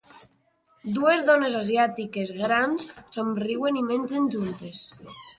[0.93, 4.81] Dues dones asiàtiques grans somriuen i mengen juntes.